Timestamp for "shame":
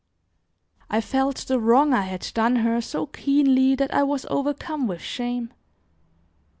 5.01-5.53